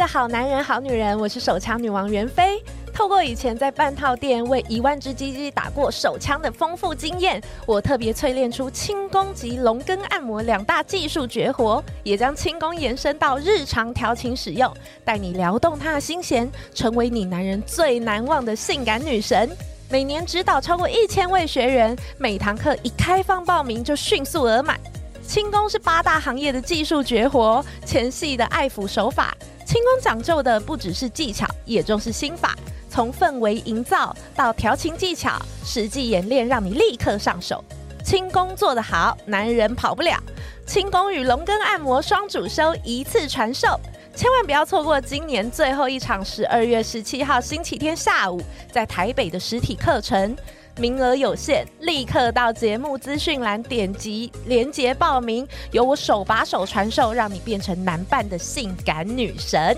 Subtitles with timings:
[0.00, 2.58] 的好男人、好女人，我是手枪女王袁飞。
[2.90, 14.74] 透过以前在半套店为一万只鸡鸡打过手枪的丰富经验，我特别淬炼出轻功及龙根按摩两大技术绝活，也将轻功延伸到日常调情使用，
[15.04, 19.50] 带你撩动他的心弦，成为你男人最难忘的性感女神。
[19.90, 24.80] 每年指导超过一千位学员，每堂课一开放报名就迅速额满。
[25.26, 29.36] 轻功是八大行业的技术绝活，前戏的爱抚手法。
[29.70, 32.58] 轻功讲究的不只是技巧，也重视心法。
[32.88, 37.64] 从氛围营造到调情技巧，实际演练让你立刻上手。
[38.04, 40.20] 轻功做得好，男人跑不了。
[40.66, 43.78] 轻功与龙根按摩双主修一次传授，
[44.12, 48.42] 千万不要错过今年最后一场十二月十七号星期天下午
[48.72, 50.36] 在台北的实体课程，
[50.80, 59.76] 名额有限，立刻到节目资讯栏点击链接报名，由我手把手传授，让你变成男伴的性感女神。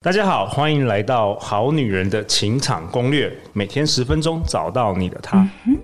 [0.00, 5.46] 大家好，欢迎来到《好女人的情场攻略》，每天十分钟，找到你的他。
[5.66, 5.76] 嗯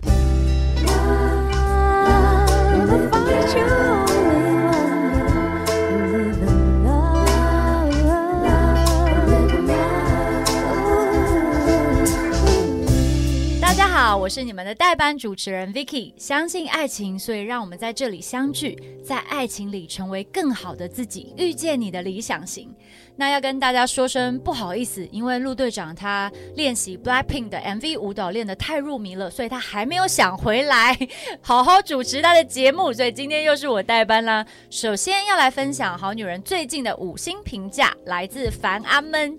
[14.23, 22.73] 我是你们的代班主持人 Vicky，相信爱情，所以让我们在这里相聚，在爱情里成为更好的自己，遇见你的理想型。
[23.17, 30.97] 那要跟大家说声不好意思，因为陆队长他练习 Blackpink 的 MV 舞蹈练得太入迷了，所以他还没有想回来
[31.43, 34.47] 好好主持他的节目，所以今天又是我代班啦。
[34.71, 39.37] 首先要来分享好女人最近的五星评价，来自凡阿们。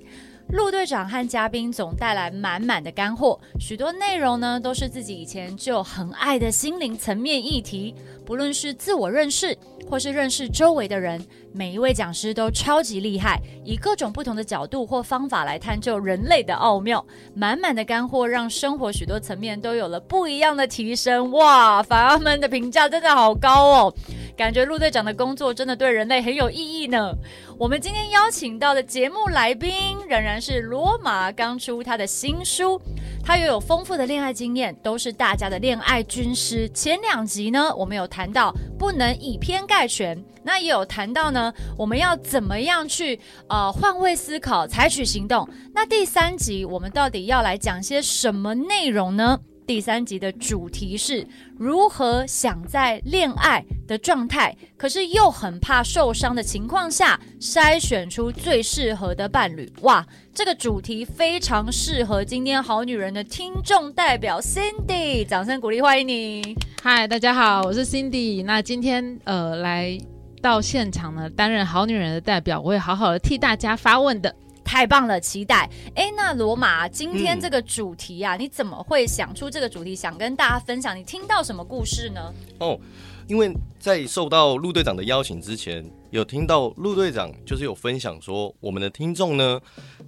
[0.54, 9.58] 陆队长和嘉宾总带来满满的干货，许多内容呢都是自己以前就很爱的心灵层面议题，不论是自我认识，
[9.90, 17.06] 或是认识周围的人，每一位讲师都超级厉害，以各种不同的角度或方法来探究人类的奥妙。
[17.36, 21.32] 满满的干货让生活许多层面都有了不一样的提升。
[21.32, 23.94] 哇，凡阿们的评价真的好高哦！
[24.36, 27.14] 感觉陆队长的工作真的对人类很有意义呢。
[27.60, 29.72] 我们今天邀请到的节目来宾
[30.10, 32.82] 仍然是罗马，刚出他的新书，
[33.24, 36.68] 他又有丰富的恋爱经验，都是大家的恋爱军师。
[36.70, 38.52] 前两集呢，我们有谈到
[38.84, 43.18] 不能以偏概全，那也有谈到呢，我们要怎么样去
[43.48, 45.48] 呃换位思考，采取行动。
[45.74, 49.40] 那第三集我们到底要来讲些什么内容呢？
[49.66, 51.26] 第三集的主题是
[51.58, 59.72] 如何想在恋爱的状态，可是又很怕受伤的情况下，筛选出最适合的伴侣。
[59.82, 66.56] 哇，这个主题非常适合今天好女人的听众代表 Cindy，掌声鼓励欢迎你。
[66.82, 68.44] 嗨，大家好，我是 Cindy。
[68.44, 69.98] 那今天呃来
[70.42, 74.36] 到现场呢，担任好女人的代表，我会好好的替大家发问的。
[74.64, 75.70] 太棒了，期待！
[75.96, 80.98] 哎，那罗马，今天这个主题啊，嗯，你怎么会想出这个主题，想跟大家分享？
[80.98, 82.34] 你听到什么故事呢？
[82.60, 82.80] 哦，
[83.28, 89.60] 因为在受到陆队长的邀请之前，有听到陆队长就是有分享说，我们的听众呢，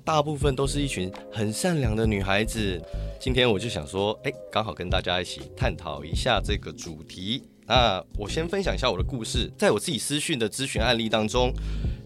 [0.03, 2.81] 大部分都是一群很善良的女孩子。
[3.19, 7.43] 今天我就想说，哎，刚好跟大家一起探讨一下这个主题。
[7.67, 11.51] 那我先分享一下我的故事，在我自己私讯的咨询案例当中。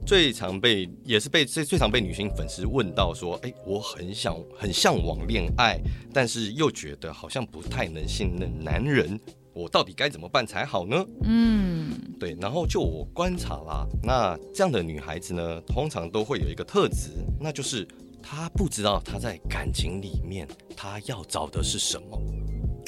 [0.10, 5.80] 最常被也是被最最常被女性粉丝问到说，哎、欸，我很想很向往恋爱，
[6.12, 9.20] 但是又觉得好像不太能信任男人，
[9.54, 11.06] 我到底该怎么办才好呢？
[11.26, 12.36] 嗯，对。
[12.42, 17.88] 然后就我观察啦，那这样的女孩子呢，通常都会有一个特质，那就是
[18.20, 22.20] 她不知道她在感情里面她要找的是什么。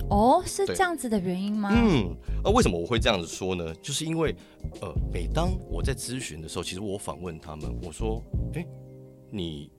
[0.09, 1.69] 哦，是这样子的原因吗？
[1.73, 3.73] 嗯，那、啊、为什么我会这样子说呢？
[3.75, 4.35] 就是因为，
[4.81, 8.21] 呃，每当我在咨询的时候，其实我反问他们，我说，
[8.53, 8.65] 哎，
[9.29, 9.71] 你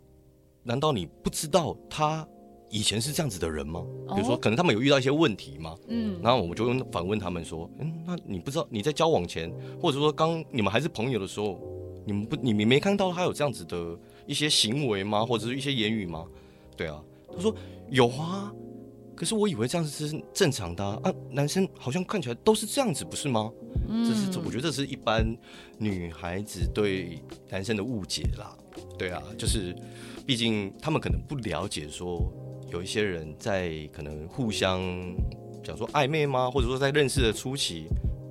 [0.62, 2.26] 难道你不知道他
[2.70, 3.84] 以前是这样子的人吗？
[4.14, 5.76] 比如说，可能他们有遇到一些问题吗？
[5.88, 11.60] 嗯，然后我们就反问他们说，嗯，那你不知道你在交往前，或者说刚你们还是朋友的时候，
[12.06, 15.26] 你们不，你们没看到他有这样子的一些行为吗？
[15.26, 16.24] 或者是一些言语吗？
[16.74, 17.02] 对啊，
[17.34, 17.54] 他说
[17.90, 18.50] 有啊。
[19.14, 23.50] 可是我以为这样子是正常的啊，啊，男生好像看起来都是这样子，不是吗？
[23.88, 25.24] 嗯，这是我觉得这是一般
[25.78, 28.56] 女孩子对男生的误解啦。
[28.98, 29.74] 对啊，就是
[30.26, 32.22] 毕竟他们可能不了解说
[32.70, 34.80] 有一些人在可能互相
[35.62, 36.50] 讲说暧昧吗？
[36.50, 37.86] 或者说在认识的初期，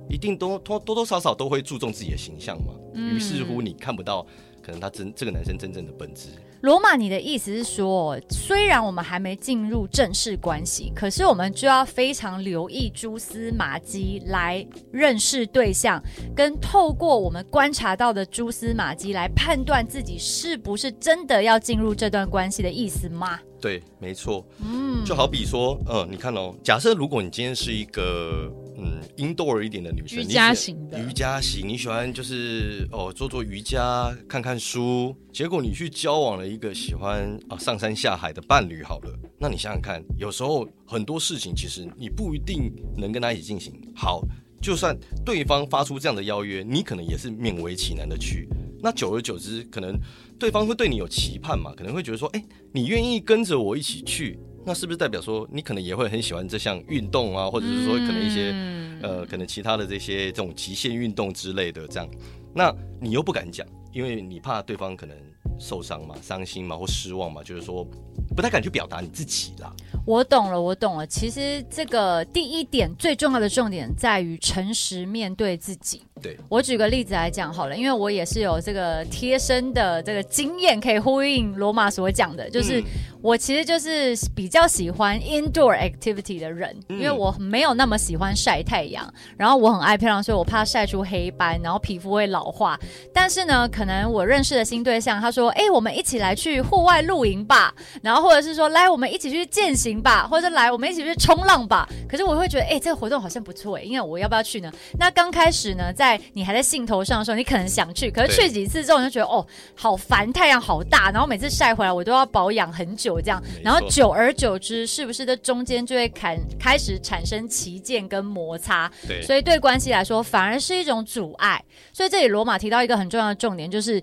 [0.08, 2.74] 一定都多多多少少都会注重自己的形象嘛。
[2.94, 4.26] 于是乎你看不到
[4.62, 6.28] 可能他真这个男生真正的本质。
[6.62, 16.00] 罗马，你的意思是说，虽然我们还没进入正式关系，可是我们就要非常留意蛛丝马迹来认识对象，
[16.36, 23.40] 跟透过我们观察到的蛛丝马迹来判断自己是不是真的要进入这段关系的意思吗？
[23.60, 24.46] 对，没错。
[24.60, 28.48] 嗯，就好比说，嗯，你看哦，假设如果你今天是一个
[28.84, 43.72] 嗯 indoor 一点的女生，瑜伽型的，瑜伽型，你喜欢就是哦做做瑜伽，看看书，结果你去交往了一个喜欢啊上山下海的伴侣，好了，那你想想看，有时候很多事情其实你不一定能跟他一起进行。
[43.94, 44.22] 好，
[44.60, 48.48] 就算对方发出这样的邀约，你可能也是勉为其难的去。
[48.84, 49.96] 那久而久之，可能
[50.40, 51.72] 对方会对你有期盼嘛？
[51.76, 57.50] 可能会觉得说，哎，你愿意跟着我一起去，那是不是代表说你可能也会很喜欢这项运动啊？
[57.50, 62.08] 或者是说，可能一些、嗯、呃，可能其他的这些这种极限运动之类的这样，
[62.54, 65.16] 那你又不敢讲，因为你怕对方可能
[65.58, 67.86] 受伤嘛、伤心嘛或失望嘛，就是说
[68.32, 69.72] 不太敢去表达你自己啦。
[70.04, 71.06] 我懂了，我懂了。
[71.06, 76.02] 其实这个第一点最重要的重点在于诚实面对自己。
[76.20, 82.82] 对，我举个例子来讲好了，因为我也是有这个贴身的这个经验，可以呼应罗马所讲的，就是
[83.20, 92.78] 我其实就是比较喜欢 indoor activity 的人，因为我没有那么喜欢晒太阳，然后我很爱漂亮，所以我怕晒出黑斑，然后皮肤会老化。
[93.12, 101.88] 但是呢，可能我认识的新对象，他说：“哎，我们一起来去户外露营吧。”然后或者是说：“来，我们一起去践行吧。”或者来，我们一起去冲浪吧。
[102.08, 104.72] 可是我会觉得，哎，这个活动好像不错哎，因为我要不要去呢？
[104.98, 118.90] 那刚开始呢，在你还在兴头上的时候，你可能想去，可是去几次之后，你就觉得哦，好烦，太阳好大，然后每次晒回来我都要保养很久，这样，然后久而久之，是不是这中间就会开开始产生旗舰跟摩擦？
[119.08, 121.62] 对，所以对关系来说反而是一种阻碍。
[121.92, 124.02] 所以这里罗马提到一个很重要的重点，就是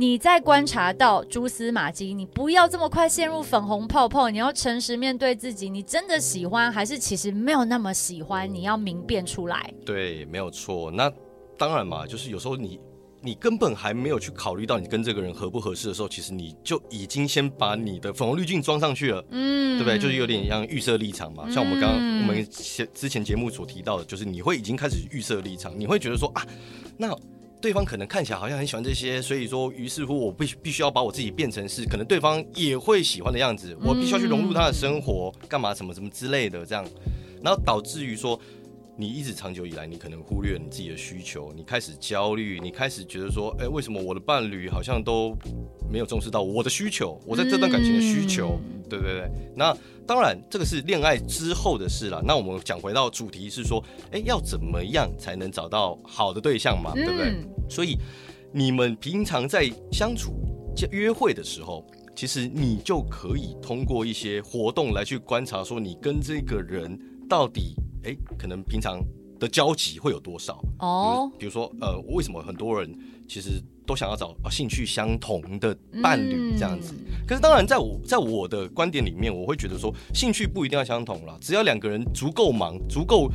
[0.00, 8.50] 你在观察到蛛丝马迹，你不要这么快陷入粉红泡泡，你要诚实面对自己，你真的喜欢还是其实没有那么喜欢？
[8.50, 9.70] 你要明辨出来。
[9.84, 10.90] 对，没有错。
[10.90, 11.12] 那。
[11.58, 12.80] 当然嘛，就是有时候你
[13.20, 19.98] 你根本还没有去考虑到你跟这个人合不合适的时候，其实你就已经先把你的粉红滤镜装上去了，嗯，对不对？
[19.98, 21.44] 就是有点像预设立场嘛。
[21.50, 22.48] 像我们刚刚、嗯、我们
[22.94, 26.42] 之前节目所提到的，就是你会已经开始预设立场，你会觉得说啊，
[26.96, 27.14] 那
[27.60, 36.84] 对方可能看起来好像很喜欢这些，所以说于是乎我必必须要把我自己变成是可能对方也会喜欢的样子，我必须要去融入他的生活，干嘛什么什么之类的这样，
[37.42, 38.40] 然后导致于说。
[38.96, 45.34] 你一直长久以来，你可能忽略你自己的需求，你开始焦虑，你开始觉得说，哎，为什么我的伴侣好像都
[45.90, 48.60] 没有重视到我的需求，我在这段感情的需求，
[48.90, 49.30] 对对对。
[49.56, 49.74] 那
[50.06, 52.22] 当然，这个是恋爱之后的事了。
[52.26, 57.30] 那我们讲回到主题是说，哎，要怎么样才能找到好的对象嘛，对不对？
[57.30, 57.96] 嗯、所以
[58.52, 60.32] 你们平常在相处、
[60.90, 66.98] 约会的时候，其实你就可以通过一些活动来去观察，说你跟这个人
[67.28, 67.74] 到底。
[68.02, 68.98] 哎，可能平常
[69.38, 70.58] 的交集会有多少？
[70.78, 72.90] 哦、oh.，比如说，呃，为什么很多人
[73.28, 76.94] 其实都想要找啊兴趣相同的伴侣这样子？
[76.96, 83.28] 嗯、可是当然，在我在我的观点里面，我会觉得说，兴趣不一定要相同啦，只要两个人足够忙、足够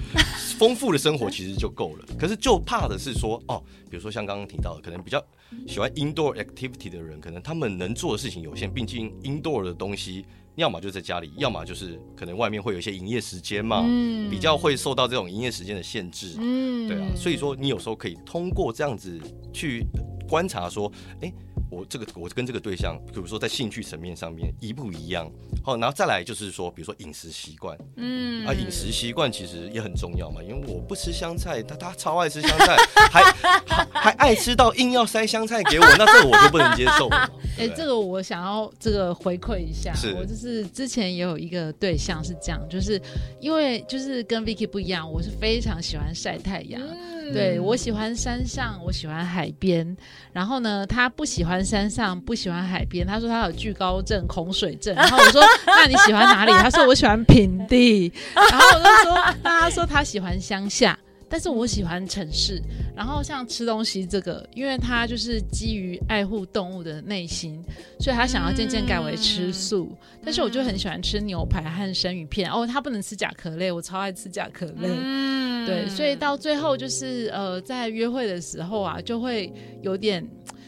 [0.57, 2.05] 丰富的生活，其实就够了。
[2.17, 5.21] 可是就怕的是说，哦，比如说像刚刚提到的，可能比较
[5.67, 10.25] 喜欢 indoor activity 的人，可能他们能做的事情有限，毕竟 indoor 的东西。
[10.55, 19.19] 要么就在家里，要么就是可能外面会有一些营业时间嘛，嗯，比较会受到这种营业时间的限制，嗯，对啊，所以说你有时候可以通过这样子
[19.53, 19.85] 去
[20.27, 21.33] 观察说，哎。
[21.69, 25.29] 我这个我跟这个对象，比如说在兴趣层面上面一不一样，
[25.63, 32.77] 好，然后再来就是说，比如说饮食习惯，嗯，啊，饮食习惯其实也很重要嘛，因为我不吃香菜，他他超爱吃香菜，
[33.11, 33.23] 还
[33.65, 37.09] 还还爱吃到硬要塞香菜给我，那这个我就不能接受。
[37.09, 43.01] 哎、欸，这个我想要这个回馈一下，是我就是之前也有一个对象是这样，就是
[43.39, 46.81] 因为就是跟 Vicky 不一样，我是非常喜欢晒太阳。
[46.81, 49.95] 嗯对，我喜欢山上，我喜欢海边。
[50.31, 53.05] 然后呢，他不喜欢山上，不喜欢海边。
[53.05, 54.95] 他说他有惧高症、恐水症。
[54.95, 56.51] 然后我说，那你喜欢哪里？
[56.51, 58.11] 他说我喜欢平地。
[58.35, 60.97] 然后我就说，那他说他喜欢乡下。
[61.27, 62.61] 但是我喜欢城市，
[62.95, 67.59] 然后像吃东西这个，因为他就是基于爱护动物的内心，
[67.99, 69.89] 所以他想要渐渐改为吃素。
[69.91, 74.87] 嗯、但是我就很喜欢吃牛排和生鱼片哦，他不能吃甲壳类，我超爱吃甲壳类。
[74.87, 80.25] 嗯、对，所以到最后就是呃，在约会的时候啊，就会有点。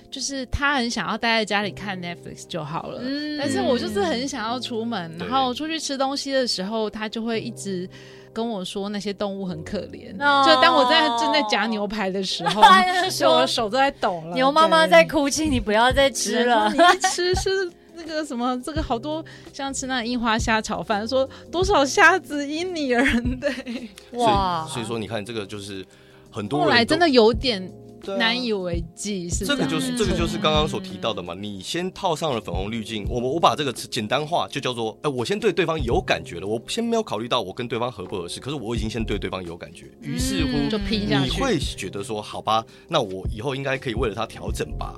[0.10, 7.88] 就是他很想要待在家里看 Netflix 就好了，嗯、但是我就是很想要出门，然后出去吃东西的时候，他就会一直
[8.32, 10.16] 跟我说那些动物很可怜。
[10.18, 12.64] 哦、就当我在正在夹牛排的时候，
[13.12, 14.34] 就我的手都在抖了。
[14.34, 17.70] 牛妈妈在哭泣，你不要再吃了，你一吃是。
[17.98, 23.04] 那个什么，这个好多像吃那樱花虾炒饭，说多少虾子因你而
[23.42, 24.66] 对，哇！
[24.70, 25.86] 所以说你看这个就是
[26.30, 27.70] 很多人后来真的有点
[28.18, 31.34] 难以为继，是这个就是这个就是刚刚所提到的嘛。
[31.34, 44.98] 你先套上了粉红滤镜，我我把这个词简单化，就叫做哎，我先对对方有感觉了，我先没有考虑到我跟对方合不合适，可是我已经先对对方有感觉，于是乎就拼下去，你会觉得说好吧，那我以后应该可以为了他调整吧。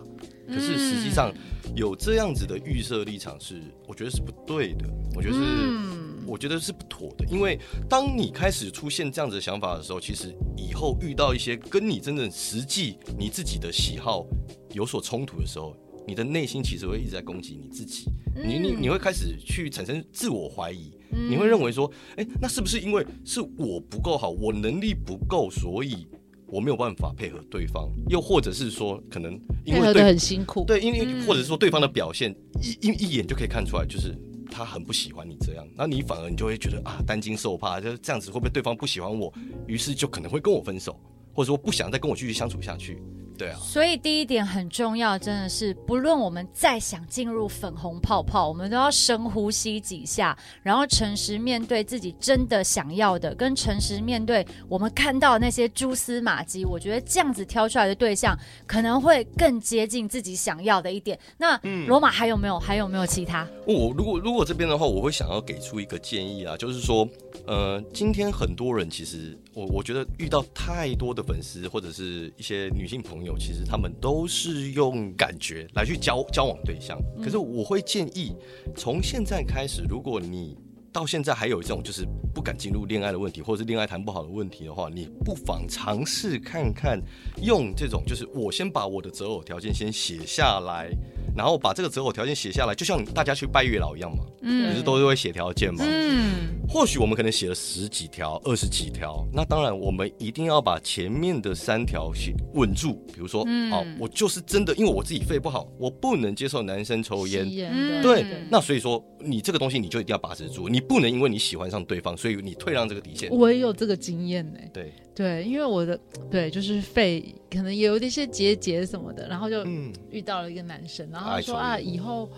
[0.49, 1.33] 可是实际上。
[1.75, 4.89] 有这样子的预设立场是，我觉得是不对的。
[5.15, 7.23] 我觉得是，嗯、我觉得是不妥的。
[7.27, 14.25] 因为当你开始出现这样子的想法的时候，其实以后遇到一些跟你真正实际你自己的喜好
[14.73, 15.77] 有所冲突的时候，
[16.07, 18.05] 你的内心其实会一直在攻击你自己。
[18.35, 26.07] 你你你会开始去产生自我怀疑，你会认为说，哎，那是不是因为是我不够好，我能力不够，所以？
[26.51, 34.15] 我没有办法配合对方，又或者是说，可能因为对很辛苦，对，因为或者是说对方的表现一一一眼就可以看出来，就是
[34.51, 39.31] 他很不喜欢你这样，那你反而你就会觉得啊，担惊受怕，就是这样子会不会对方不喜欢我，
[39.67, 40.99] 于是就可能会跟我分手，
[41.33, 43.01] 或者说不想再跟我继续相处下去。
[43.39, 56.65] 对啊，所以第一点很重要，真的是不论我们再想进入粉红泡泡，我们都要深呼吸几下，然后诚实面对自己真的想要的，跟诚实面对我们看到那些蛛丝马迹。
[56.65, 61.17] 我觉得这样子挑出来的对象可能会更接近自己想要的一点。
[61.37, 62.59] 那罗马还有没有？
[62.59, 63.47] 还有没有其他？
[63.65, 67.07] 我如果如果这边的话，我会想要给出一个建议啊，就是说，
[67.47, 73.37] 呃，今天很多人其实我我觉得遇到太多的粉丝或者是一些女性朋友。
[73.37, 78.35] 其实他们都是用感觉来去交交往对象，可是我会建议，
[78.75, 80.57] 从现在开始，如果你
[80.91, 87.01] 到现在还有一种就是不敢进入恋爱的问题，或者是恋爱谈不好的问题的话，你不妨尝试看看，
[87.41, 90.89] 用这种就是我先把我的择偶条件先写下来。
[91.37, 102.95] 然后把这个择偶条件写下来，就像大家去拜月老一样嘛，嗯，不是都是会写条件嘛，嗯，或许我们可能写了十几条、二十几条，那当然我们一定要把前面的三条写稳住。
[103.13, 113.29] 比如说，嗯、好，我就是真的，因为我自己肺不好，我不能接受男生抽烟，嗯、对，那所以说你这个东西你就一定要把持住，你不能因为你喜欢上对方，所以你退让这个底线。
[113.31, 114.93] 我也有这个经验呢、欸，对。
[115.13, 115.99] 对，因为我的
[116.31, 119.65] 对就是肺可能也有一些结节什么的，然后就
[120.09, 122.29] 遇到了一个男生，嗯、然后说啊，以后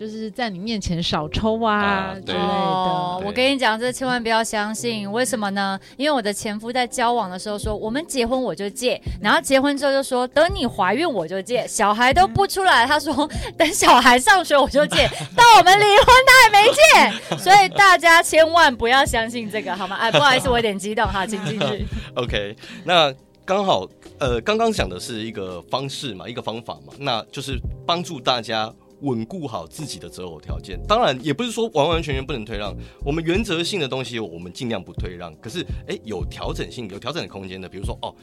[0.00, 2.42] 就是在你面前少抽啊，啊之类的。
[2.42, 5.78] 哦、我跟你讲，这千万不要相信，为什么呢？
[5.98, 13.28] 因为我的前夫在交往的时候说，我们结婚我就戒，然后结婚之后就说等你怀孕我就戒，小孩都不出来，他说
[13.58, 19.96] 等小孩上学我就戒， 到我们离婚他还没戒，所以大家千万不要相信这个，好吗？
[19.96, 21.86] 哎，不好意思，我有点激动哈，请继续。
[22.16, 23.12] OK，那
[23.44, 23.86] 刚好，
[24.18, 28.72] 呃，刚刚讲的是一个方式嘛，一个方法嘛，那就是帮助大家。
[29.02, 32.74] 稳固好自己的择偶条件，当然也不是说完完全全不能退让。
[33.04, 35.34] 我们原则性的东西，我们尽量不退让。
[35.40, 38.14] 可是，哎，有调整性、有调整的空间的，比如说，哦，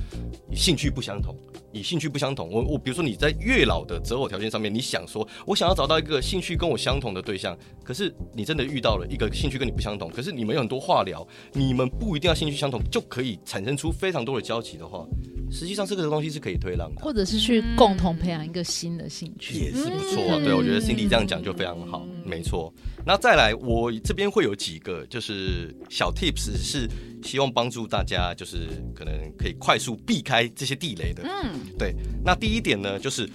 [0.54, 1.36] 兴趣不相同，
[1.72, 15.06] 你兴趣不相同，我我比如说你在月老的择偶条件上面，你想说，我想要找到一个兴趣跟我相同的对象，可是你真的遇到了一个兴趣跟你不相同，可是你们有很多话聊，你们不一定要兴趣相同就可以产生出非常多的交集的话。
[15.50, 20.40] 实际上这个东西是可以推让的，或者是去共同培养一个新的兴趣，也是不错啊。
[20.44, 22.74] 对，我觉得 Cindy 这样讲就非常好，没错。
[23.06, 26.88] 那再来，我这边会有几个就是小 tips，是
[27.24, 31.24] 希望帮助大家，就是可能可以快速避开这些地雷的。
[31.24, 31.96] 嗯，对。
[32.26, 33.30] 那第一点呢，就是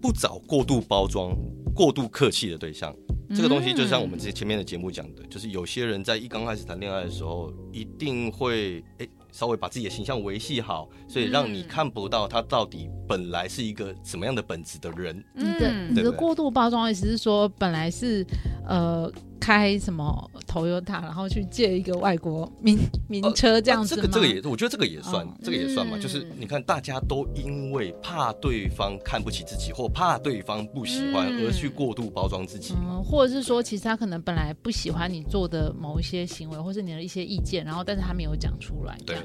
[0.00, 1.36] 不找过度包装、
[1.74, 2.94] 过度客气的对象。
[3.34, 9.08] 这个东西就像我们之前前面的节目讲的，就是有些人在一刚开始谈恋爱的时候，一定会诶。
[9.36, 15.22] 稍微把自己的形象维系好，所以让你看不到他到底本来是一个什么样的本质的人。
[15.34, 18.26] 你的你的过度包装意思是说，本来是
[18.66, 19.12] 呃
[19.46, 22.76] 开什么 Toyota，然后去借一个外国名
[23.08, 24.02] 名车这样子吗？
[24.02, 25.96] 这个这个也，我觉得这个也算，这个也算嘛。
[25.96, 32.74] 就是你看，大家都因为怕对方看不起自己，或怕对方不喜欢，而去过度包装自己。
[32.74, 38.98] 嗯，或者是说，其实他可能本来不喜欢你做的某一些行为，或是你的一些意见，然后但是他没有讲出来。
[39.06, 39.16] 对。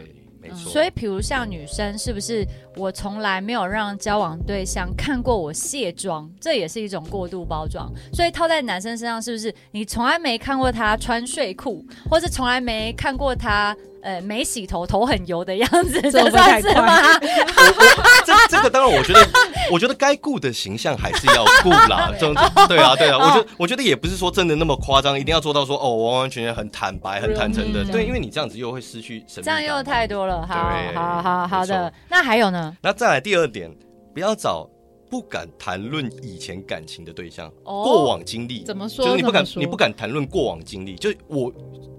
[0.42, 2.46] 没错，所以，比如像女生，是不是
[2.76, 7.92] 我从来没有让交往对象看过我卸妆，这也是一种过度包装。
[8.12, 13.76] 所以套在男生身上，是不是你从来没看过他穿睡裤，或是从来没看过他？
[14.04, 16.98] 呃，没洗头，头很油的样子，这算是吗？
[18.26, 19.24] 这这个当然，我觉得
[19.72, 22.12] 我觉得该顾的形象还是要顾啦。
[22.20, 22.36] 这种
[22.68, 27.84] 对啊，对啊，我觉得我觉得也不是说真的那么夸张，一定要做到说哦，完完全全很坦白、很坦诚的。
[27.86, 29.46] 对，因为你这样子又会失去神秘。
[29.46, 30.46] 这样又太多了。
[30.46, 31.92] 好，好，好，好的。
[32.10, 32.75] 那还有呢？
[32.82, 33.72] 那再来第二点，
[34.13, 34.70] 不要找
[35.10, 39.06] 不敢谈论以前感情的对象，过往经历怎么说？
[39.06, 40.96] 就是你不敢，你不敢谈论过往经历。
[40.96, 41.51] 就我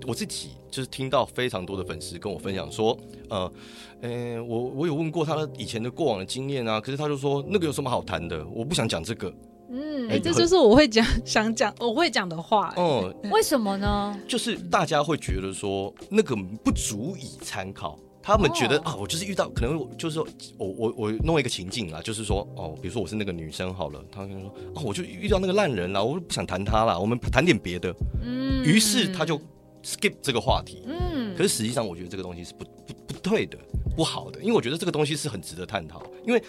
[0.07, 0.51] 我自己。
[0.73, 2.99] 就是听到非常多的粉丝跟我分享说，
[3.29, 3.53] 呃，
[4.01, 8.43] 呃，我我有问过他的以前的过往的经验啊，可是他就说那个有什么好谈的？
[8.49, 9.31] 我不想讲这个。
[9.69, 12.73] 嗯，哎、欸，这就是我会讲 想讲我会讲的话。
[12.79, 14.19] 嗯，为什么呢？
[14.27, 20.27] 就是大家会觉得说那个不足以参考，他们觉得、哦、啊，我就是遇到可能就是说
[20.57, 27.95] 我我我弄一个情境啊，就是说哦，比如说我是那个女生好了，他跟说啊，我就遇到那个烂人了，我不想谈他了，我们谈点别的。
[28.25, 29.39] 嗯，于是他就。
[29.83, 33.59] Skip 这个话题，嗯，可是实际上我觉得这个东西是不不不对的，
[33.97, 36.43] 不好的，因为我觉得这个东西是很值得探讨，因为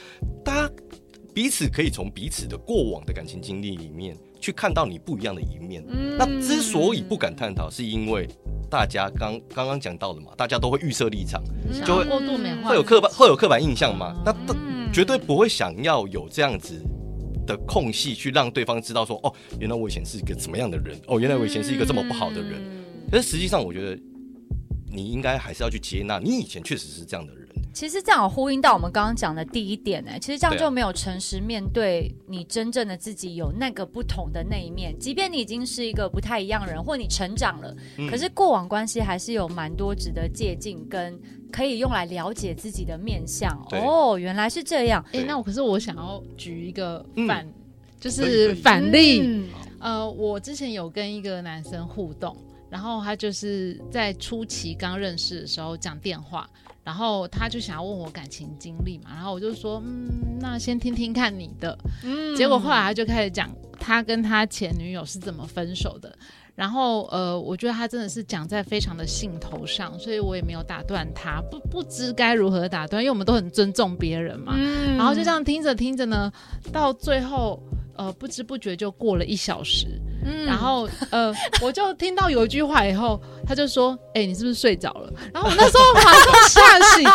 [0.43, 0.73] 大家
[1.33, 5.83] 彼此可以从彼此的过往的感情经历里面去看到你不一样的一面。
[5.87, 8.27] 嗯，那之所以不敢探讨，是因为
[8.69, 14.35] 大家刚刚刚讲到的嘛，大家都会预设立场，嗯、就会过度美化，会有刻板会有刻板印象嘛，那
[14.93, 16.79] 绝对不会想要有这样子
[17.47, 22.82] 的空隙去让对方知道说，哦，原来我以前是一个怎么样的人，哦，原来我以前是一个这么不好的人。
[23.13, 24.01] 但实际上，我觉得
[24.91, 27.43] 你应该还是要去接纳，你以前确实是这样的人。
[27.71, 34.97] 其实这样呼应到我们刚刚讲的第一点呢，其实这样就没有诚实面对你真正的自己，有那个不同的那一面。
[34.99, 41.19] 即便你已经是一个不太一样的人，或你成长了，嗯、可是过往关系还是有蛮多值得借鉴跟
[41.51, 43.51] 可以用来了解自己的面相。
[43.71, 45.03] 哦，原来是这样。
[45.07, 47.53] 哎、欸，那我可是我想要举一个反，嗯、
[47.99, 49.21] 就是反例。
[49.23, 52.35] 嗯、呃，我之前有跟一个男生互动。
[52.73, 56.49] 然后他就是在初期刚认识的时候讲电话，
[56.83, 61.77] 然后他就想要问我感情经历嘛，然后我就说，嗯，那先听听看你的。
[62.03, 63.47] 嗯，结果后来他就开始讲
[63.79, 66.17] 他跟他前女友是怎么分手的，
[66.55, 74.55] 然后呃，我觉得他真的是讲在非常的兴头上，所以我也没有打断他，不不知该如何打断，因为我们都很尊重别人嘛。
[74.57, 76.33] 嗯，然后就这样听着听着呢，
[76.71, 77.61] 到最后。
[77.95, 79.85] 呃，不知不觉就过了一小时，
[80.25, 87.07] 嗯，然后呃，我就听到有一句话以后，他就说：“哎、欸，你是不是睡着了？”然后我那时候马上吓醒，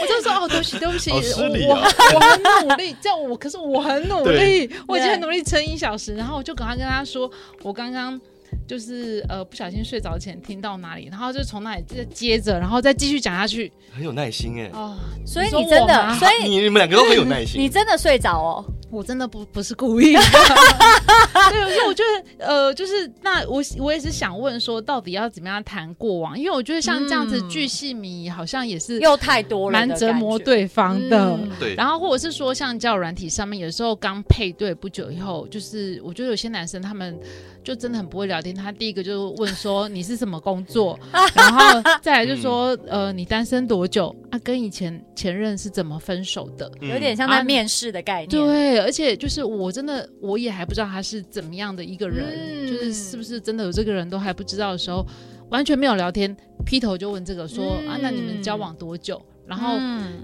[0.00, 1.74] 我就说：“哦，对不起，对不起，啊、我我
[2.14, 7.30] 我很努力，这样我可是我很努力，我已经很努力撑一小时。”然后我就赶快跟他说
[7.62, 8.18] ：“我刚刚
[8.66, 18.64] 就是呃不小心睡着前听到哪里，然后就从那里再接着，然后再继续讲下去。”很有耐心哎，哦，所以你真的，所以你你们两个都很有耐心，你真的睡着哦。
[18.92, 20.20] 我真的不不是故意的，
[21.50, 26.38] 对，所以我觉得呃，就是那我我也是想问说，到底要怎么样谈过往？
[26.38, 31.38] 因为我觉得像这样子巨细靡遗，好像也是又太多了，蛮折磨对方的。
[31.58, 37.18] 对，然后或者是说，像交友软体上面，有时候刚配对不久以后，就是我觉得有些男生他们
[37.62, 38.54] 就真的很不会聊天。
[38.54, 40.98] 他第一个就问说你是什么工作，
[41.34, 44.38] 然后再来就说呃你单身多久啊？
[44.44, 46.70] 跟以前前任是怎么分手的？
[46.80, 48.28] 有点像在面试的概念。
[48.28, 48.78] 对。
[48.80, 55.06] 而且就是我真的我也还不知道他是怎么样的一个人，嗯、就是是不是真的有这个人都还不知道的时候，
[55.50, 59.20] 完全没有聊天，劈头就问这个说、嗯、啊，那你们交往多久？
[59.46, 59.78] 然后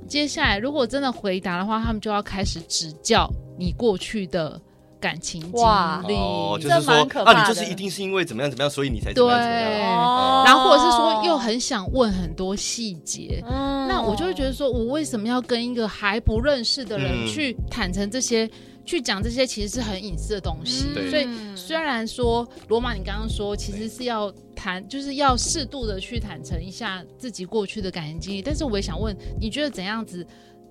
[0.06, 4.60] 接下来如果真的回答的话，他们就要开始指教你过去的
[5.00, 13.42] 感情经历，哦，就是说啊，你就是一定是因为怎么样怎么样，所以你才怎么样怎么样，对哦、然后或者是说又很想问很多细节。
[13.48, 18.50] 嗯那我就会觉得说，我为什么要跟一个还不认识的人去坦诚这些，嗯、
[18.84, 20.86] 去讲这些，其实是很隐私的东西。
[20.94, 30.26] 嗯、所以虽然说罗马，你刚刚说其实是要谈，就是要适度的去坦诚一下自己过去的感情经历，但是我也想问，你觉得怎样子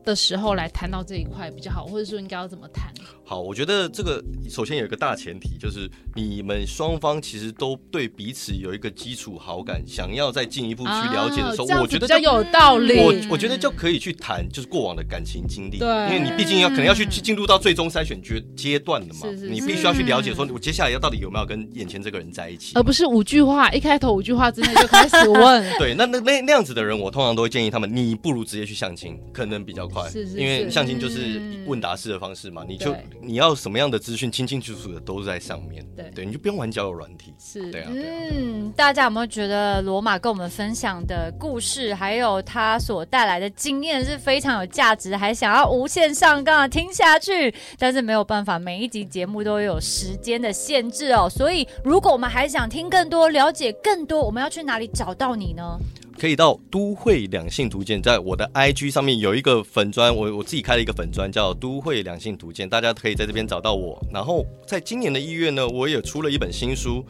[0.05, 2.93] 的时候来谈到这一块比较好，或者说应该要怎么谈？
[3.29, 5.85] 好，我觉得这个首先有一个大前提，就是
[6.15, 12.97] 你们双方其实都对彼此有一个基础好感，想要再进一步去了解的时候，啊、我觉得比较有道理。
[12.97, 25.61] 我我觉得就可以去谈，就是过往的感情经历，对，因为你毕竟要可能要去进入到最终筛选阶阶段的嘛，是是是，你必须要去了解，说我接下来要到底有没有跟眼前这个人在一起，而不是五句话一开头五句话之内就开始问。
[25.79, 32.95] 对，那那那那样子的人，我通常都会建议他们，你不如直接去相亲，可能比较快，是是是，因为相亲就是问答式的方式嘛，你就。
[33.21, 35.85] 你要什么样的资讯，清清楚楚的都在上面。
[35.95, 37.33] 对对，你就不用玩交友软体。
[37.39, 37.91] 是，对啊。
[37.91, 47.53] 嗯，大家有没有觉得罗马跟我们分享的故事，还有他所带来的经验是非常有价值，还想要无限上纲的听下去？
[47.77, 51.29] 但是没有办法，每一集节目都有时间的限制哦。
[51.29, 55.77] 所以，如果我们还想听更多、了解更多，我们要去哪里找到你呢？
[56.19, 64.03] 可以到都会两性图鉴，在我的 IG 上面有一个粉砖，我我自己开了一个粉砖叫都会两性图鉴，大家可以在这边找到我。
[64.11, 67.05] 然后在今年的一月呢，我也出了一本新书，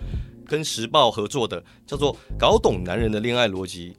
[0.45, 3.91] 跟时报合作的，叫做《搞懂男人的恋爱逻辑》。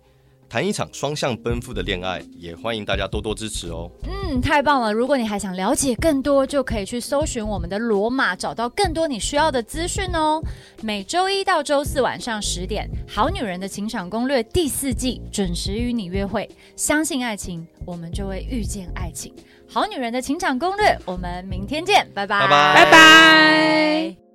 [0.48, 3.90] 谈一场双向奔赴的恋爱，也欢迎大家多多支持哦。
[4.04, 4.92] 嗯，太棒了！
[4.92, 10.42] 如果你还想了解更多，就可以去搜寻我们的罗马，找到更多你需要的资讯哦。
[10.82, 16.48] 每周一到周四晚上十点，《好女人的情场攻略》第四季准时与你约会。
[16.76, 19.34] 相信爱情，我们就会遇见爱情。
[19.70, 24.27] 《好女人的情场攻略》，我们明天见，拜拜，拜拜，拜拜。